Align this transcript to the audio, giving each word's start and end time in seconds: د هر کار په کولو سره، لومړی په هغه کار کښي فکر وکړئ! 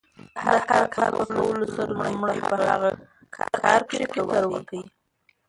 د 0.35 0.37
هر 0.71 0.85
کار 0.95 1.11
په 1.19 1.23
کولو 1.33 1.65
سره، 1.75 1.91
لومړی 2.05 2.39
په 2.49 2.55
هغه 2.67 2.89
کار 3.63 3.79
کښي 3.89 4.03
فکر 4.11 4.43
وکړئ! 4.49 4.83